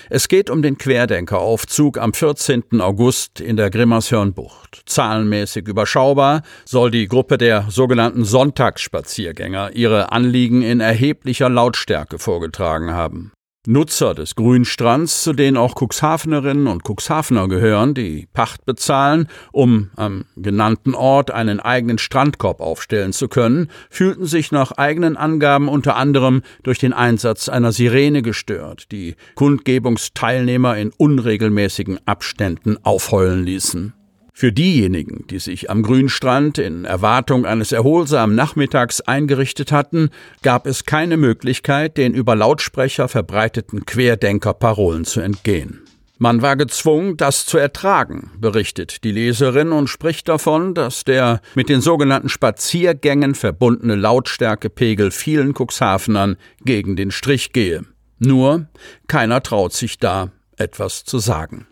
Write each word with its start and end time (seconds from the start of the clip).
Es 0.08 0.28
geht 0.28 0.48
um 0.48 0.62
den 0.62 0.78
Querdenkeraufzug 0.78 1.98
am 1.98 2.14
14. 2.14 2.80
August 2.80 3.40
in 3.40 3.56
der 3.56 3.70
Grimmershörnbucht. 3.70 4.82
Zahlenmäßig 4.86 5.66
überschaubar 5.66 6.42
soll 6.64 6.92
die 6.92 7.08
Gruppe 7.08 7.38
der 7.38 7.66
sogenannten 7.68 8.24
Sonntagsspaziergänger 8.24 9.72
ihre 9.74 10.12
Anliegen 10.12 10.62
in 10.62 10.78
erheblicher 10.78 11.48
Lautstärke 11.48 12.20
vorgetragen 12.20 12.92
haben. 12.92 13.32
Nutzer 13.66 14.14
des 14.14 14.36
Grünstrands, 14.36 15.22
zu 15.22 15.34
denen 15.34 15.58
auch 15.58 15.74
Cuxhavenerinnen 15.78 16.66
und 16.66 16.82
Cuxhavener 16.88 17.46
gehören, 17.46 17.92
die 17.92 18.26
Pacht 18.32 18.64
bezahlen, 18.64 19.28
um 19.52 19.90
am 19.96 20.24
genannten 20.36 20.94
Ort 20.94 21.30
einen 21.30 21.60
eigenen 21.60 21.98
Strandkorb 21.98 22.62
aufstellen 22.62 23.12
zu 23.12 23.28
können, 23.28 23.70
fühlten 23.90 24.24
sich 24.24 24.50
nach 24.50 24.72
eigenen 24.72 25.18
Angaben 25.18 25.68
unter 25.68 25.96
anderem 25.96 26.40
durch 26.62 26.78
den 26.78 26.94
Einsatz 26.94 27.50
einer 27.50 27.72
Sirene 27.72 28.22
gestört, 28.22 28.90
die 28.92 29.14
Kundgebungsteilnehmer 29.34 30.78
in 30.78 30.90
unregelmäßigen 30.96 32.00
Abständen 32.06 32.82
aufheulen 32.82 33.44
ließen. 33.44 33.92
Für 34.40 34.52
diejenigen, 34.52 35.26
die 35.28 35.38
sich 35.38 35.68
am 35.68 35.82
Grünstrand 35.82 36.56
in 36.56 36.86
Erwartung 36.86 37.44
eines 37.44 37.72
erholsamen 37.72 38.34
Nachmittags 38.34 39.02
eingerichtet 39.02 39.70
hatten, 39.70 40.08
gab 40.40 40.66
es 40.66 40.86
keine 40.86 41.18
Möglichkeit, 41.18 41.98
den 41.98 42.14
über 42.14 42.34
Lautsprecher 42.34 43.08
verbreiteten 43.08 43.84
Querdenkerparolen 43.84 45.04
zu 45.04 45.20
entgehen. 45.20 45.82
Man 46.16 46.40
war 46.40 46.56
gezwungen, 46.56 47.18
das 47.18 47.44
zu 47.44 47.58
ertragen, 47.58 48.30
berichtet 48.38 49.04
die 49.04 49.12
Leserin 49.12 49.72
und 49.72 49.88
spricht 49.88 50.26
davon, 50.26 50.72
dass 50.72 51.04
der 51.04 51.42
mit 51.54 51.68
den 51.68 51.82
sogenannten 51.82 52.30
Spaziergängen 52.30 53.34
verbundene 53.34 53.94
Lautstärkepegel 53.94 55.10
vielen 55.10 55.52
Cuxhavenern 55.52 56.38
gegen 56.64 56.96
den 56.96 57.10
Strich 57.10 57.52
gehe. 57.52 57.82
Nur 58.18 58.68
keiner 59.06 59.42
traut 59.42 59.74
sich 59.74 59.98
da 59.98 60.30
etwas 60.56 61.04
zu 61.04 61.18
sagen. 61.18 61.66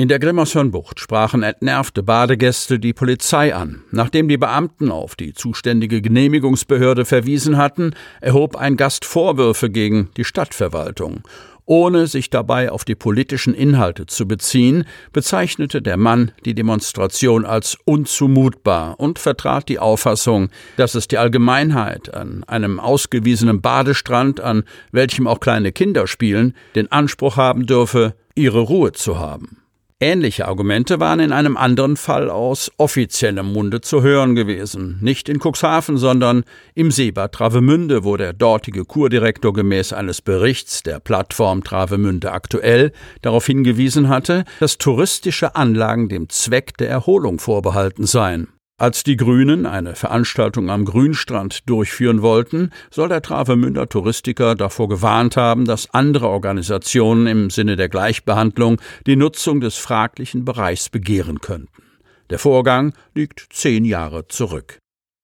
In 0.00 0.06
der 0.06 0.20
Grimmershörnbucht 0.20 1.00
sprachen 1.00 1.42
entnervte 1.42 2.04
Badegäste 2.04 2.78
die 2.78 2.92
Polizei 2.92 3.52
an. 3.52 3.82
Nachdem 3.90 4.28
die 4.28 4.36
Beamten 4.36 4.92
auf 4.92 5.16
die 5.16 5.34
zuständige 5.34 6.00
Genehmigungsbehörde 6.00 7.04
verwiesen 7.04 7.56
hatten, 7.56 7.94
erhob 8.20 8.54
ein 8.54 8.76
Gast 8.76 9.04
Vorwürfe 9.04 9.70
gegen 9.70 10.10
die 10.16 10.22
Stadtverwaltung. 10.22 11.22
Ohne 11.64 12.06
sich 12.06 12.30
dabei 12.30 12.70
auf 12.70 12.84
die 12.84 12.94
politischen 12.94 13.54
Inhalte 13.54 14.06
zu 14.06 14.28
beziehen, 14.28 14.84
bezeichnete 15.12 15.82
der 15.82 15.96
Mann 15.96 16.30
die 16.44 16.54
Demonstration 16.54 17.44
als 17.44 17.76
unzumutbar 17.84 19.00
und 19.00 19.18
vertrat 19.18 19.68
die 19.68 19.80
Auffassung, 19.80 20.50
dass 20.76 20.94
es 20.94 21.08
die 21.08 21.18
Allgemeinheit 21.18 22.14
an 22.14 22.44
einem 22.44 22.78
ausgewiesenen 22.78 23.60
Badestrand, 23.60 24.38
an 24.38 24.62
welchem 24.92 25.26
auch 25.26 25.40
kleine 25.40 25.72
Kinder 25.72 26.06
spielen, 26.06 26.54
den 26.76 26.92
Anspruch 26.92 27.36
haben 27.36 27.66
dürfe, 27.66 28.14
ihre 28.36 28.60
Ruhe 28.60 28.92
zu 28.92 29.18
haben. 29.18 29.56
Ähnliche 30.00 30.46
Argumente 30.46 31.00
waren 31.00 31.18
in 31.18 31.32
einem 31.32 31.56
anderen 31.56 31.96
Fall 31.96 32.30
aus 32.30 32.70
offiziellem 32.76 33.52
Munde 33.52 33.80
zu 33.80 34.00
hören 34.00 34.36
gewesen. 34.36 34.98
Nicht 35.00 35.28
in 35.28 35.40
Cuxhaven, 35.40 35.96
sondern 35.98 36.44
im 36.76 36.92
Seebad 36.92 37.32
Travemünde, 37.32 38.04
wo 38.04 38.16
der 38.16 38.32
dortige 38.32 38.84
Kurdirektor 38.84 39.52
gemäß 39.52 39.92
eines 39.92 40.22
Berichts 40.22 40.84
der 40.84 41.00
Plattform 41.00 41.64
Travemünde 41.64 42.30
aktuell 42.30 42.92
darauf 43.22 43.46
hingewiesen 43.46 44.08
hatte, 44.08 44.44
dass 44.60 44.78
touristische 44.78 45.56
Anlagen 45.56 46.08
dem 46.08 46.28
Zweck 46.28 46.76
der 46.76 46.90
Erholung 46.90 47.40
vorbehalten 47.40 48.06
seien. 48.06 48.46
Als 48.80 49.02
die 49.02 49.16
Grünen 49.16 49.66
eine 49.66 49.96
Veranstaltung 49.96 50.70
am 50.70 50.84
Grünstrand 50.84 51.68
durchführen 51.68 52.22
wollten, 52.22 52.70
soll 52.92 53.08
der 53.08 53.22
Travemünder 53.22 53.88
Touristiker 53.88 54.54
davor 54.54 54.88
gewarnt 54.88 55.36
haben, 55.36 55.64
dass 55.64 55.92
andere 55.92 56.28
Organisationen 56.28 57.26
im 57.26 57.50
Sinne 57.50 57.74
der 57.74 57.88
Gleichbehandlung 57.88 58.80
die 59.04 59.16
Nutzung 59.16 59.60
des 59.60 59.76
fraglichen 59.76 60.44
Bereichs 60.44 60.90
begehren 60.90 61.40
könnten. 61.40 61.82
Der 62.30 62.38
Vorgang 62.38 62.92
liegt 63.14 63.48
zehn 63.50 63.84
Jahre 63.84 64.28
zurück. 64.28 64.78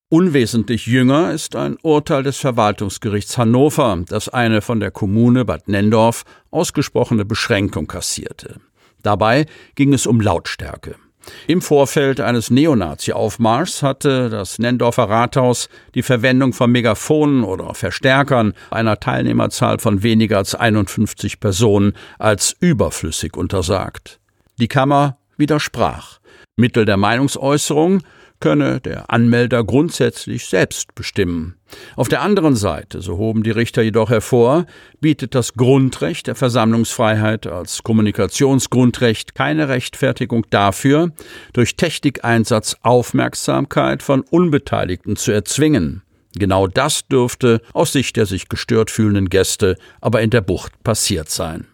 Unwesentlich 0.09 0.87
jünger 0.87 1.33
ist 1.33 1.55
ein 1.55 1.77
Urteil 1.81 2.25
des 2.25 2.39
Verwaltungsgerichts 2.39 3.39
Hannover, 3.39 4.03
das 4.09 4.29
eine 4.29 4.63
von 4.63 4.81
der 4.81 4.91
Kommune 4.91 5.45
Bad 5.45 5.69
Nendorf 5.69 6.25
ausgesprochene 6.51 7.25
Beschränkung 7.25 7.87
kassierte. 7.87 8.61
Dabei 9.05 9.47
ging 9.77 9.93
es 9.93 10.07
um 10.09 10.21
Lautstärke. 10.21 10.97
Im 11.47 11.63
Vorfeld 11.63 12.21
eines 12.21 12.51
Neonazi-Aufmarschs 12.51 13.83
hatte 13.83 14.31
das 14.31 14.59
Nendorfer 14.59 15.09
Rathaus 15.09 15.69
die 15.95 16.03
Verwendung 16.03 16.53
von 16.53 16.71
Megafonen 16.71 17.45
oder 17.45 17.75
Verstärkern 17.75 18.55
einer 18.71 19.01
Teilnehmerzahl 19.01 19.79
von 19.79 20.03
weniger 20.03 20.39
als 20.39 20.55
51 20.55 21.41
Personen 21.41 21.95
als 22.19 22.57
überflüssig 22.61 23.37
untersagt. 23.37 24.21
Die 24.59 24.69
Kammer 24.69 25.19
widersprach. 25.37 26.19
Mittel 26.57 26.85
der 26.85 26.97
Meinungsäußerung 26.97 28.03
könne 28.41 28.81
der 28.81 29.11
Anmelder 29.11 29.65
grundsätzlich 29.65 30.47
selbst 30.47 30.95
bestimmen. 30.95 31.57
Auf 31.97 32.09
der 32.09 32.23
anderen 32.23 32.57
Seite, 32.57 33.01
so 33.01 33.17
hoben 33.17 33.43
die 33.43 33.51
Richter 33.51 33.83
jedoch 33.83 34.11
hervor, 34.11 34.67
bietet 35.01 35.35
das 35.35 35.55
Grundrecht 35.55 36.27
der 36.27 36.35
Versammlungsfreiheit 36.35 37.47
als 37.47 37.83
Kommunikationsgrundrecht 37.83 39.35
keine 39.35 39.69
Rechtfertigung 39.69 40.47
dafür, 40.51 41.13
durch 41.53 41.77
Technikeinsatz 41.77 42.77
Aufmerksamkeit 42.83 44.03
von 44.03 44.23
Unbeteiligten 44.23 45.17
zu 45.17 45.33
erzwingen. 45.33 46.03
Genau 46.37 46.67
das 46.67 47.07
dürfte 47.07 47.61
aus 47.73 47.93
Sicht 47.93 48.17
der 48.17 48.27
sich 48.27 48.49
gestört 48.49 48.91
fühlenden 48.91 49.29
Gäste 49.29 49.77
aber 50.01 50.21
in 50.21 50.31
der 50.31 50.41
Bucht 50.41 50.83
passiert 50.83 51.31
sein. 51.31 51.67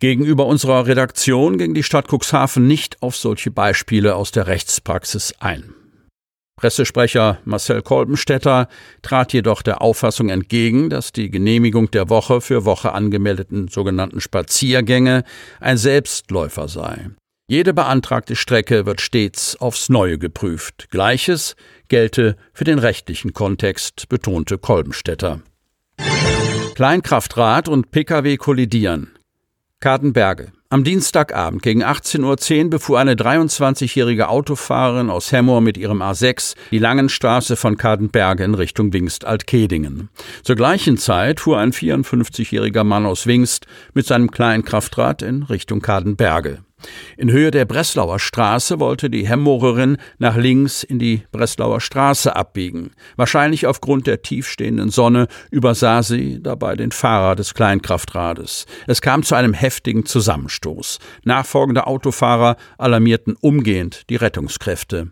Gegenüber 0.00 0.46
unserer 0.46 0.86
Redaktion 0.86 1.56
ging 1.56 1.72
die 1.72 1.82
Stadt 1.82 2.08
Cuxhaven 2.08 2.66
nicht 2.66 3.00
auf 3.02 3.16
solche 3.16 3.50
Beispiele 3.50 4.14
aus 4.14 4.30
der 4.30 4.46
Rechtspraxis 4.46 5.34
ein. 5.38 5.74
Pressesprecher 6.56 7.38
Marcel 7.44 7.82
Kolbenstädter 7.82 8.68
trat 9.02 9.34
jedoch 9.34 9.60
der 9.60 9.82
Auffassung 9.82 10.30
entgegen, 10.30 10.88
dass 10.88 11.12
die 11.12 11.30
Genehmigung 11.30 11.90
der 11.90 12.08
Woche 12.08 12.40
für 12.40 12.64
Woche 12.64 12.92
angemeldeten 12.92 13.68
sogenannten 13.68 14.22
Spaziergänge 14.22 15.24
ein 15.60 15.76
Selbstläufer 15.76 16.68
sei. 16.68 17.10
Jede 17.46 17.74
beantragte 17.74 18.34
Strecke 18.34 18.86
wird 18.86 19.00
stets 19.00 19.54
aufs 19.56 19.88
Neue 19.90 20.18
geprüft. 20.18 20.88
Gleiches 20.90 21.56
gelte 21.88 22.36
für 22.52 22.64
den 22.64 22.78
rechtlichen 22.78 23.34
Kontext, 23.34 24.08
betonte 24.08 24.58
Kolbenstädter. 24.58 25.42
Kleinkraftrad 26.74 27.68
und 27.68 27.90
Pkw 27.90 28.36
kollidieren. 28.38 29.10
Kartenberge. 29.78 30.52
Am 30.68 30.82
Dienstagabend 30.82 31.62
gegen 31.62 31.84
18.10 31.84 32.64
Uhr 32.64 32.70
befuhr 32.70 32.98
eine 32.98 33.14
23-jährige 33.14 34.28
Autofahrerin 34.28 35.10
aus 35.10 35.30
Hemmoor 35.30 35.60
mit 35.60 35.78
ihrem 35.78 36.02
A6 36.02 36.56
die 36.72 36.80
Langenstraße 36.80 37.54
von 37.54 37.76
Kadenberge 37.76 38.42
in 38.42 38.54
Richtung 38.54 38.92
Wingst-Altkedingen. 38.92 40.08
Zur 40.42 40.56
gleichen 40.56 40.98
Zeit 40.98 41.38
fuhr 41.38 41.58
ein 41.58 41.72
54-jähriger 41.72 42.82
Mann 42.82 43.06
aus 43.06 43.28
Wingst 43.28 43.66
mit 43.94 44.06
seinem 44.06 44.32
kleinen 44.32 44.64
Kraftrad 44.64 45.22
in 45.22 45.44
Richtung 45.44 45.82
Kadenberge. 45.82 46.65
In 47.16 47.30
Höhe 47.30 47.50
der 47.50 47.64
Breslauer 47.64 48.18
Straße 48.18 48.78
wollte 48.78 49.08
die 49.08 49.26
Hemmorerin 49.26 49.96
nach 50.18 50.36
links 50.36 50.82
in 50.82 50.98
die 50.98 51.22
Breslauer 51.32 51.80
Straße 51.80 52.36
abbiegen. 52.36 52.90
Wahrscheinlich 53.16 53.66
aufgrund 53.66 54.06
der 54.06 54.20
tiefstehenden 54.20 54.90
Sonne 54.90 55.28
übersah 55.50 56.02
sie 56.02 56.42
dabei 56.42 56.76
den 56.76 56.92
Fahrer 56.92 57.34
des 57.34 57.54
Kleinkraftrades. 57.54 58.66
Es 58.86 59.00
kam 59.00 59.22
zu 59.22 59.34
einem 59.34 59.54
heftigen 59.54 60.04
Zusammenstoß. 60.04 60.98
Nachfolgende 61.24 61.86
Autofahrer 61.86 62.56
alarmierten 62.76 63.36
umgehend 63.40 64.10
die 64.10 64.16
Rettungskräfte. 64.16 65.10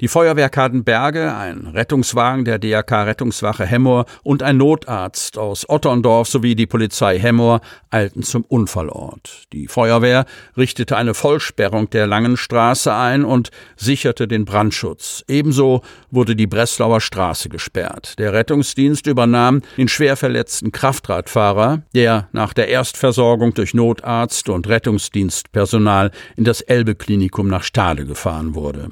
Die 0.00 0.08
Feuerwehr 0.08 0.50
Kadenberge, 0.50 1.34
ein 1.34 1.68
Rettungswagen 1.68 2.44
der 2.44 2.58
DRK 2.58 3.04
Rettungswache 3.04 3.64
Hemmoor 3.64 4.04
und 4.22 4.42
ein 4.42 4.58
Notarzt 4.58 5.38
aus 5.38 5.66
Otterndorf 5.66 6.28
sowie 6.28 6.54
die 6.54 6.66
Polizei 6.66 7.18
Hemmoor 7.18 7.62
eilten 7.88 8.22
zum 8.22 8.44
Unfallort. 8.44 9.44
Die 9.54 9.68
Feuerwehr 9.68 10.26
richtete 10.54 10.98
eine 10.98 11.14
Vollsperrung 11.14 11.88
der 11.88 12.06
Langen 12.06 12.36
Straße 12.36 12.92
ein 12.92 13.24
und 13.24 13.50
sicherte 13.76 14.28
den 14.28 14.44
Brandschutz. 14.44 15.24
Ebenso 15.28 15.80
wurde 16.10 16.36
die 16.36 16.46
Breslauer 16.46 17.00
Straße 17.00 17.48
gesperrt. 17.48 18.18
Der 18.18 18.34
Rettungsdienst 18.34 19.06
übernahm 19.06 19.62
den 19.78 19.88
schwer 19.88 20.18
verletzten 20.18 20.72
Kraftradfahrer, 20.72 21.82
der 21.94 22.28
nach 22.32 22.52
der 22.52 22.68
Erstversorgung 22.68 23.54
durch 23.54 23.72
Notarzt 23.72 24.50
und 24.50 24.68
Rettungsdienstpersonal 24.68 26.10
in 26.36 26.44
das 26.44 26.60
Elbe-Klinikum 26.60 27.48
nach 27.48 27.62
Stade 27.62 28.04
gefahren 28.04 28.54
wurde. 28.54 28.90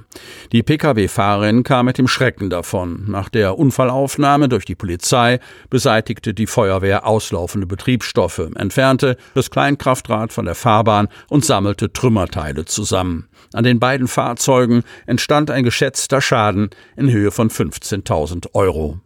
Die 0.53 0.63
PKW 0.63 0.94
Lkw-Fahrerin 0.95 1.63
kam 1.63 1.87
mit 1.87 1.99
dem 1.99 2.09
Schrecken 2.09 2.51
davon. 2.51 3.05
Nach 3.09 3.29
der 3.29 3.59
Unfallaufnahme 3.59 4.49
durch 4.49 4.65
die 4.65 4.75
Polizei 4.75 5.41
beseitigte 5.71 6.35
die 6.35 6.47
Feuerwehr 6.47 7.07
auslaufende 7.07 7.67
Betriebsstoffe, 7.67 8.51
entfernte 8.55 9.17
das 9.35 9.51
Kleinkraftrad 9.51 10.33
von 10.33 10.45
der 10.45 10.55
Fahrbahn 10.55 11.09
und 11.29 11.45
sammelte 11.45 11.93
Trümmerteile 11.93 12.65
zusammen. 12.65 13.29
An 13.53 13.65
den 13.65 13.81
beiden 13.81 14.09
Fahrzeugen 14.09 14.83
entstand 15.07 15.51
ein 15.51 15.65
geschätzter 15.65 16.21
Schaden 16.21 16.71
in 16.97 17.11
Höhe 17.11 17.31
von 17.31 17.51
15.000 17.51 18.55
Euro. 18.55 19.01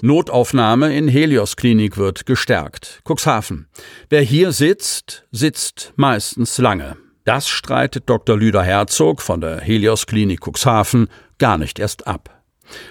Notaufnahme 0.00 0.96
in 0.96 1.08
Helios 1.08 1.56
Klinik 1.56 1.96
wird 1.96 2.24
gestärkt. 2.24 3.00
Cuxhaven. 3.04 3.66
Wer 4.08 4.22
hier 4.22 4.52
sitzt, 4.52 5.26
sitzt 5.32 5.92
meistens 5.96 6.58
lange. 6.58 6.96
Das 7.28 7.46
streitet 7.46 8.08
Dr. 8.08 8.38
Lüder 8.38 8.62
Herzog 8.62 9.20
von 9.20 9.42
der 9.42 9.60
Helios 9.60 10.06
Klinik 10.06 10.40
Cuxhaven 10.40 11.08
gar 11.36 11.58
nicht 11.58 11.78
erst 11.78 12.06
ab. 12.06 12.42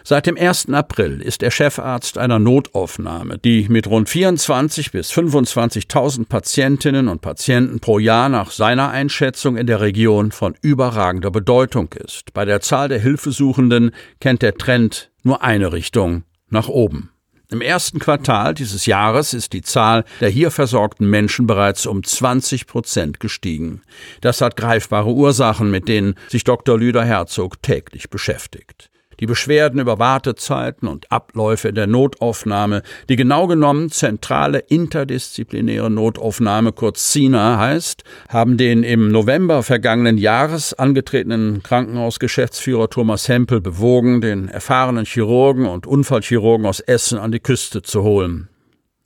Seit 0.03 0.27
dem 0.27 0.37
1. 0.37 0.69
April 0.73 1.23
ist 1.23 1.41
er 1.41 1.49
Chefarzt 1.49 2.19
einer 2.19 2.37
Notaufnahme, 2.37 3.39
die 3.39 3.65
mit 3.67 3.87
rund 3.87 4.09
24 4.09 4.91
bis 4.91 5.11
25.000 5.11 6.27
Patientinnen 6.27 7.07
und 7.07 7.21
Patienten 7.21 7.79
pro 7.79 7.97
Jahr 7.97 8.29
nach 8.29 8.51
seiner 8.51 8.91
Einschätzung 8.91 9.57
in 9.57 9.65
der 9.65 9.81
Region 9.81 10.31
von 10.31 10.53
überragender 10.61 11.31
Bedeutung 11.31 11.89
ist. 11.93 12.31
Bei 12.35 12.45
der 12.45 12.61
Zahl 12.61 12.89
der 12.89 12.99
Hilfesuchenden 12.99 13.89
kennt 14.19 14.43
der 14.43 14.53
Trend 14.53 15.09
nur 15.23 15.41
eine 15.41 15.73
Richtung 15.73 16.25
nach 16.51 16.67
oben. 16.67 17.09
Im 17.49 17.61
ersten 17.61 17.99
Quartal 17.99 18.53
dieses 18.53 18.85
Jahres 18.87 19.33
ist 19.33 19.53
die 19.53 19.61
Zahl 19.61 20.03
der 20.19 20.29
hier 20.29 20.51
versorgten 20.51 21.09
Menschen 21.09 21.47
bereits 21.47 21.85
um 21.85 22.03
20 22.03 22.67
Prozent 22.67 23.21
gestiegen. 23.21 23.83
Das 24.19 24.41
hat 24.41 24.57
greifbare 24.57 25.11
Ursachen, 25.11 25.71
mit 25.71 25.87
denen 25.87 26.15
sich 26.27 26.43
Dr. 26.43 26.77
Lüder 26.77 27.05
Herzog 27.05 27.61
täglich 27.61 28.09
beschäftigt 28.09 28.89
die 29.19 29.25
Beschwerden 29.25 29.79
über 29.79 29.99
Wartezeiten 29.99 30.87
und 30.87 31.11
Abläufe 31.11 31.69
in 31.69 31.75
der 31.75 31.87
Notaufnahme, 31.87 32.83
die 33.09 33.15
genau 33.15 33.47
genommen 33.47 33.89
zentrale 33.89 34.59
interdisziplinäre 34.59 35.89
Notaufnahme, 35.89 36.71
kurz 36.71 37.11
CINA 37.11 37.57
heißt, 37.57 38.03
haben 38.29 38.57
den 38.57 38.83
im 38.83 39.11
November 39.11 39.63
vergangenen 39.63 40.17
Jahres 40.17 40.73
angetretenen 40.73 41.63
Krankenhausgeschäftsführer 41.63 42.89
Thomas 42.89 43.27
Hempel 43.27 43.61
bewogen, 43.61 44.21
den 44.21 44.47
erfahrenen 44.49 45.05
Chirurgen 45.05 45.65
und 45.65 45.87
Unfallchirurgen 45.87 46.65
aus 46.65 46.79
Essen 46.79 47.17
an 47.19 47.31
die 47.31 47.39
Küste 47.39 47.81
zu 47.81 48.03
holen. 48.03 48.49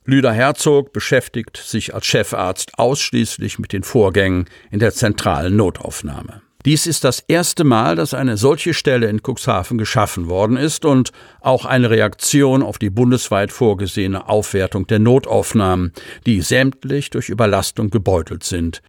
Lüder 0.04 0.32
Herzog 0.32 0.92
beschäftigt 0.92 1.56
sich 1.56 1.94
als 1.94 2.06
Chefarzt 2.06 2.72
ausschließlich 2.76 3.60
mit 3.60 3.72
den 3.72 3.84
Vorgängen 3.84 4.46
in 4.72 4.80
der 4.80 4.92
zentralen 4.92 5.54
Notaufnahme. 5.54 6.42
Dies 6.64 6.86
ist 6.86 7.02
das 7.02 7.20
erste 7.26 7.64
Mal, 7.64 7.96
dass 7.96 8.14
eine 8.14 8.36
solche 8.36 8.72
Stelle 8.72 9.08
in 9.08 9.20
Cuxhaven 9.20 9.78
geschaffen 9.78 10.28
worden 10.28 10.56
ist 10.56 10.84
und 10.84 11.10
auch 11.40 11.64
eine 11.64 11.90
Reaktion 11.90 12.62
auf 12.62 12.78
die 12.78 12.90
bundesweit 12.90 13.50
vorgesehene 13.50 14.28
Aufwertung 14.28 14.86
der 14.86 15.00
Notaufnahmen, 15.00 15.92
die 16.24 16.40
sämtlich 16.40 17.10
durch 17.10 17.30
Überlastung 17.30 17.90
gebeutelt 17.90 18.44
sind. 18.44 18.80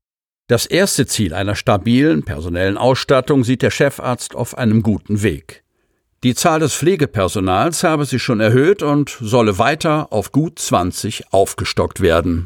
Das 0.47 0.67
erste 0.67 1.07
Ziel 1.07 1.33
einer 1.33 1.55
stabilen 1.55 2.21
personellen 2.23 2.77
Ausstattung 2.77 3.43
sieht 3.43 3.63
der 3.63 3.71
Chefarzt 3.71 4.35
auf 4.35 4.55
einem 4.55 4.83
guten 4.83 5.23
Weg. 5.23 5.63
Die 6.23 6.35
Zahl 6.35 6.59
des 6.59 6.75
Pflegepersonals 6.75 7.83
habe 7.83 8.05
sich 8.05 8.21
schon 8.21 8.39
erhöht 8.39 8.83
und 8.83 9.17
solle 9.19 9.57
weiter 9.57 10.07
auf 10.11 10.31
gut 10.31 10.59
20 10.59 11.33
aufgestockt 11.33 12.01
werden. 12.01 12.45